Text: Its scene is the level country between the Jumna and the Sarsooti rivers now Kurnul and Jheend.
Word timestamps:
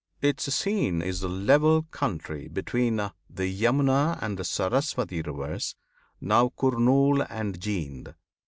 Its 0.19 0.51
scene 0.51 0.99
is 1.03 1.19
the 1.19 1.27
level 1.29 1.83
country 1.91 2.47
between 2.47 2.95
the 2.95 3.55
Jumna 3.61 4.17
and 4.19 4.35
the 4.35 4.43
Sarsooti 4.43 5.21
rivers 5.23 5.75
now 6.19 6.49
Kurnul 6.57 7.23
and 7.29 7.59
Jheend. 7.61 8.15